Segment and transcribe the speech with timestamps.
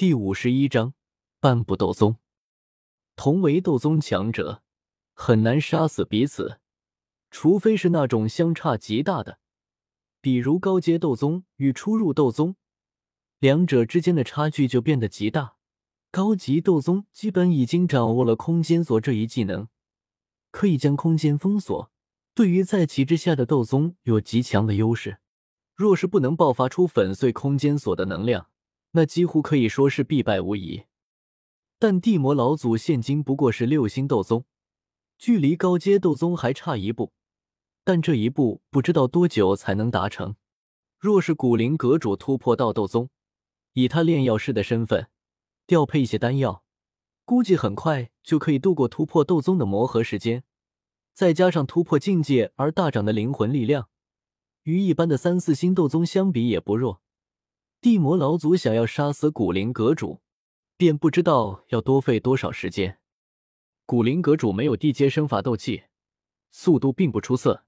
[0.00, 0.94] 第五十一章
[1.40, 2.16] 半步斗宗。
[3.16, 4.62] 同为斗宗强者，
[5.12, 6.58] 很难杀死彼此，
[7.30, 9.40] 除非是那种相差极大的，
[10.22, 12.56] 比如高阶斗宗与初入斗宗，
[13.40, 15.56] 两者之间的差距就变得极大。
[16.10, 19.68] 高级斗宗基本已经掌握了空间锁这一技能，
[20.50, 21.92] 可以将空间封锁，
[22.32, 25.18] 对于在其之下的斗宗有极强的优势。
[25.74, 28.49] 若是不能爆发出粉碎空间锁的能量，
[28.92, 30.84] 那几乎可以说是必败无疑。
[31.78, 34.44] 但地魔老祖现今不过是六星斗宗，
[35.18, 37.12] 距离高阶斗宗还差一步，
[37.84, 40.36] 但这一步不知道多久才能达成。
[40.98, 43.08] 若是古灵阁主突破到斗宗，
[43.72, 45.08] 以他炼药师的身份
[45.66, 46.62] 调配一些丹药，
[47.24, 50.44] 估计很快就可以度过突破斗宗的磨合时间。
[51.14, 53.88] 再加上突破境界而大涨的灵魂力量，
[54.64, 57.00] 与一般的三四星斗宗相比也不弱。
[57.80, 60.20] 地魔老祖想要杀死古灵阁主，
[60.76, 62.98] 便不知道要多费多少时间。
[63.86, 65.84] 古灵阁主没有地阶生法斗气，
[66.50, 67.64] 速度并不出色。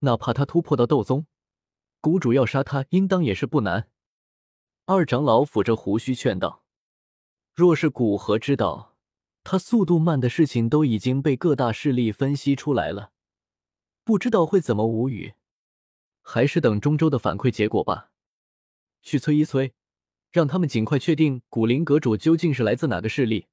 [0.00, 1.26] 哪怕他突破到斗宗，
[2.00, 3.88] 谷主要杀他，应当也是不难。
[4.86, 6.64] 二长老抚着胡须劝道
[7.54, 8.96] ：“若是古河知道
[9.44, 13.12] 他速度慢的事情都已经被各大势力分析出来了，
[14.02, 15.34] 不知道会怎么无语。
[16.22, 18.10] 还是等中州的反馈结果吧。”
[19.04, 19.72] 去催一催，
[20.32, 23.46] 让他们尽快确定古灵阁主究竟是来自哪个势力。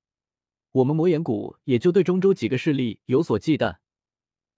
[0.72, 3.78] 我们魔岩谷也就对中州几个势力有所忌惮，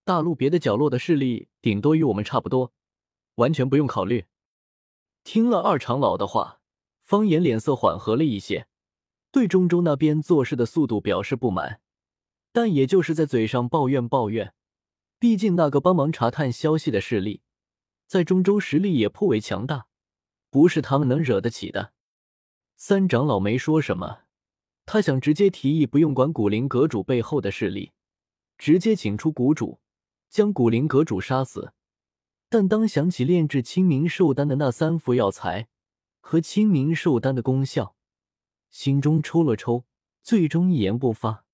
[0.05, 2.71] 大陆别的角落的势力顶多与我们差不多，
[3.35, 4.25] 完全不用考虑。
[5.23, 6.61] 听了二长老的话，
[7.01, 8.67] 方言脸色缓和了一些，
[9.31, 11.81] 对中州那边做事的速度表示不满，
[12.51, 14.53] 但也就是在嘴上抱怨抱怨。
[15.17, 17.41] 毕竟那个帮忙查探消息的势力，
[18.05, 19.87] 在中州实力也颇为强大。
[20.53, 21.93] 不是他们能惹得起的。
[22.75, 24.25] 三长老没说什么，
[24.85, 27.91] 他想直接提议不用管古灵阁主背后的势力，
[28.59, 29.79] 直接请出谷主，
[30.29, 31.73] 将古灵阁主杀死。
[32.49, 35.69] 但当想起炼制清明寿丹的那三副药材
[36.21, 37.95] 和清明寿丹的功效，
[38.69, 39.85] 心中抽了抽，
[40.21, 41.45] 最终一言不发。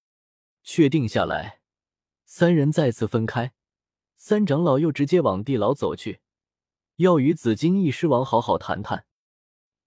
[0.62, 1.62] 确定下来，
[2.26, 3.54] 三人再次分开。
[4.18, 6.20] 三长老又直接往地牢走去。
[7.00, 9.06] 要与紫金翼狮王好好谈谈。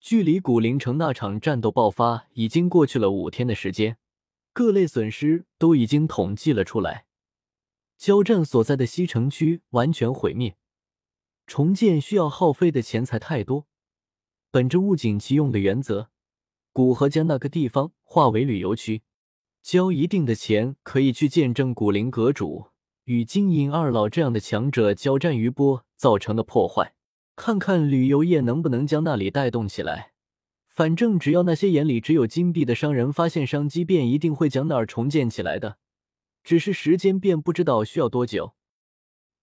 [0.00, 3.98] 距离古灵城那场战斗爆发已经过去了五天的时间，
[4.54, 7.04] 各类损失都已经统计了出来。
[7.98, 10.56] 交战所在的西城区完全毁灭，
[11.46, 13.66] 重建需要耗费的钱财太多。
[14.50, 16.08] 本着物尽其用的原则，
[16.72, 19.02] 古河将那个地方划为旅游区，
[19.62, 22.68] 交一定的钱可以去见证古灵阁主
[23.04, 26.94] 与金银二老这样的强者交战余波造成的破坏。
[27.34, 30.12] 看看旅游业能不能将那里带动起来。
[30.68, 35.78] 反正只要那些眼里只有金币的商人发现商机，便一定会将那儿重建起来的。
[36.42, 38.54] 只是时间便不知道需要多久。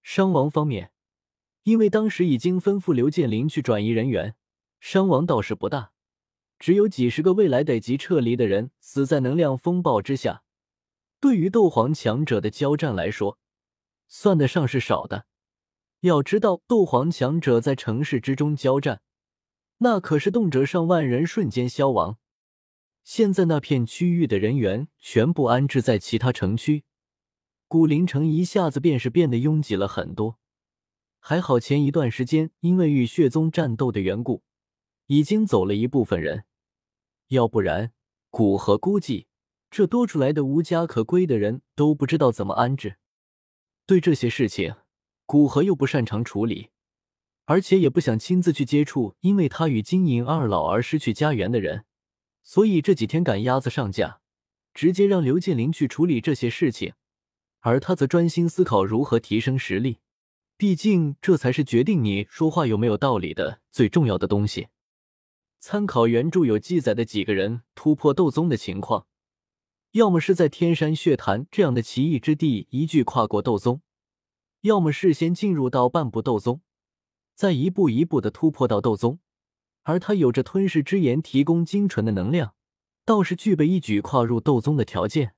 [0.01, 0.91] 伤亡方面，
[1.63, 4.35] 因为当时已经吩咐刘建林去转移人员，
[4.79, 5.91] 伤亡倒是不大，
[6.57, 10.41] 只有几十个未来得及撤离的人死在能量风暴之下。
[11.19, 13.37] 对于斗皇强者的交战来说，
[14.07, 15.25] 算得上是少的。
[16.01, 19.01] 要知道，斗皇强者在城市之中交战，
[19.79, 22.17] 那可是动辄上万人瞬间消亡。
[23.03, 26.85] 现在那片区域的人员全部安置在其他城区，
[27.67, 30.39] 古灵城一下子便是变得拥挤了很多。
[31.19, 34.43] 还好前一段时间因为与血宗战斗的缘故，
[35.07, 36.45] 已经走了一部分人，
[37.27, 37.91] 要不然
[38.29, 39.27] 古河估计
[39.69, 42.95] 这多出来的无家可归的人都不知道怎么安置。
[43.85, 44.75] 对这些事情。
[45.29, 46.69] 古河又不擅长处理，
[47.45, 51.85] 而且也不想亲自去接触，因为他与金银二老而失去家园的人，
[52.41, 54.21] 所以这几天赶鸭子上架，
[54.73, 56.93] 直接让刘建林去处理这些事情，
[57.59, 59.99] 而他则专心思考如何提升实力。
[60.57, 64.69] 毕竟这才是决定你说话有没有道理的最重要的东西。
[65.59, 69.05] 参考原著有记载的几个人突破斗宗的情况，
[69.91, 73.83] 要么是在天山血潭这样的奇异之地一举跨过斗宗。
[74.61, 76.61] 要么事先进入到半步斗宗，
[77.33, 79.19] 再一步一步的突破到斗宗，
[79.83, 82.55] 而他有着吞噬之炎提供精纯的能量，
[83.05, 85.33] 倒是具备一举跨入斗宗的条件。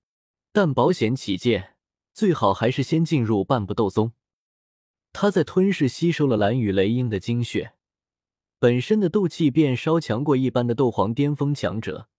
[0.52, 1.76] 但保险起见，
[2.14, 4.14] 最好还是先进入半步斗宗。
[5.14, 7.74] 他在吞噬吸收了蓝雨雷鹰的精血，
[8.58, 12.10] 本身的斗气便稍强过一般的斗皇巅峰强者，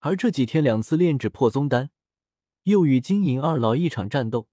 [0.00, 1.90] 而这几天两次炼制破宗丹，
[2.64, 4.48] 又与金银二老一场战斗。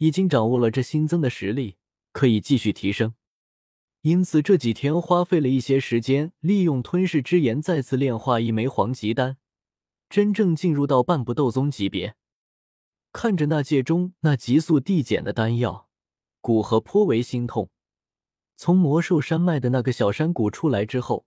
[0.00, 1.76] 已经掌握了这新增的实力，
[2.12, 3.12] 可以继续提升。
[4.00, 9.36] 因此这几天花费了一些时间，利用吞噬之炎再次炼化一枚黄级丹，
[10.08, 12.16] 真正进入到半步斗宗级别。
[13.12, 15.90] 看着那戒中那急速递减的丹药，
[16.40, 17.68] 古河颇为心痛。
[18.56, 21.26] 从魔兽山脉的那个小山谷出来之后，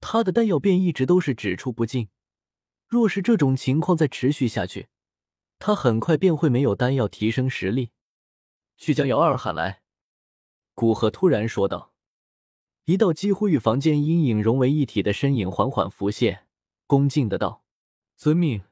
[0.00, 2.08] 他的丹药便一直都是只出不进。
[2.86, 4.88] 若是这种情况再持续下去，
[5.58, 7.92] 他很快便会没有丹药提升实力。
[8.76, 9.82] 去将姚二喊来。
[10.74, 11.92] 古河突然说道。
[12.86, 16.46] 一道几乎与房间阴影融为一体的身影缓缓浮现，
[16.86, 17.64] 恭敬的道
[18.14, 18.62] ：“遵命，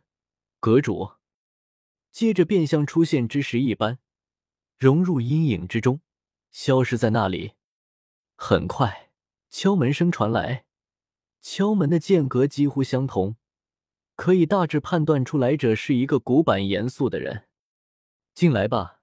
[0.60, 1.12] 阁主。”
[2.12, 4.00] 接着便像出现之时一般，
[4.76, 6.02] 融入阴影之中，
[6.50, 7.52] 消失在那里。
[8.36, 9.08] 很快，
[9.48, 10.66] 敲门声传来，
[11.40, 13.36] 敲门的间隔几乎相同，
[14.14, 17.48] 可以大致判断出来者是一个古板严肃的人。
[18.34, 19.01] 进来吧。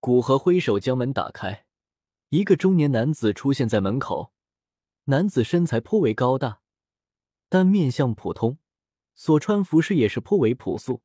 [0.00, 1.66] 古河挥手将门打开。
[2.30, 4.32] 一个中年男子出现在门口，
[5.04, 6.60] 男子身材颇为高大，
[7.48, 8.58] 但面相普通，
[9.14, 11.02] 所穿服饰也是颇为朴素，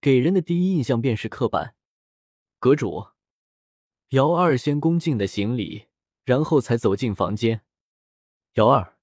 [0.00, 1.74] 给人的第一印象便是刻板。
[2.58, 3.08] 阁主，
[4.10, 5.86] 姚二先恭敬的行礼，
[6.24, 7.62] 然后才走进房间。
[8.54, 8.98] 姚二，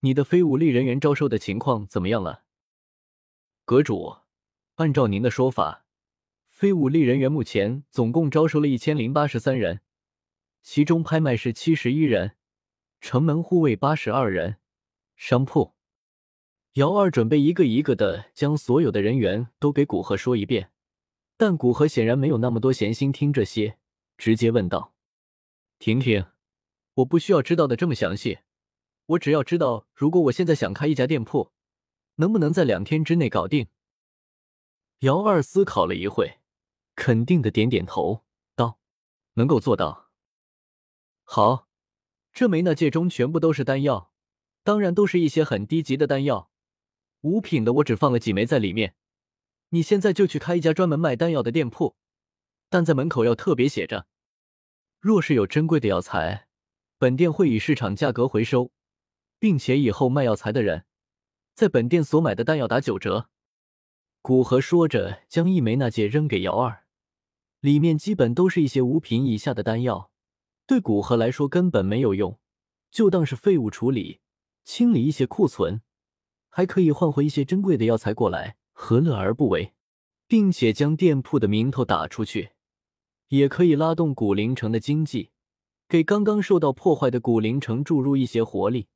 [0.00, 2.44] 你的非武力人员招收的情况怎么样了？
[3.64, 4.18] 阁主，
[4.74, 5.86] 按照您的说法，
[6.58, 9.80] 非武力人员目前总共招收了一千零八十三人。
[10.60, 12.34] 其中拍卖是七十一人，
[13.00, 14.56] 城门护卫八十二人，
[15.14, 15.76] 商铺。
[16.72, 20.72] 姚二准备一个一个的将所有的人员都给古河说一遍，
[21.36, 23.78] 但古河显然没有那么多闲心听这些，
[24.16, 24.94] 直接问道
[25.78, 26.26] ：“婷婷，
[26.94, 28.40] 我不需要知道的这么详细，
[29.06, 31.52] 我只要知道，如果我现在想开一家店铺，
[32.16, 33.68] 能不能在两天之内搞定？”
[35.02, 36.40] 姚二思考了一会，
[36.98, 38.24] 肯定的点点头，
[38.56, 38.80] 道
[39.34, 40.10] ：“能够做到。”
[41.22, 41.68] 好，
[42.32, 44.12] 这枚纳戒中全部都是丹药，
[44.64, 46.50] 当然都是一些很低级的丹药。
[47.20, 48.96] 五品的我只放了几枚在里面。
[49.68, 51.96] 你现在就去开一家专门卖丹药的店铺，
[52.68, 54.08] 但在门口要特别写着：
[54.98, 56.48] 若是有珍贵的药材，
[56.98, 58.72] 本店会以市场价格回收，
[59.38, 60.84] 并且以后卖药材的人，
[61.54, 63.30] 在本店所买的丹药打九折。
[64.20, 66.84] 古河说着，将一枚纳戒扔给姚二，
[67.60, 70.10] 里面基本都是一些五品以下的丹药。
[70.66, 72.38] 对古河来说根本没有用，
[72.90, 74.20] 就当是废物处理，
[74.64, 75.80] 清理一些库存，
[76.48, 79.72] 还可以换回一些珍贵的药材过来，何乐而不为？
[80.26, 82.50] 并且将店铺的名头打出去，
[83.28, 85.30] 也可以拉动古灵城的经济，
[85.88, 88.88] 给刚刚受到破坏的古灵城注入一些活力。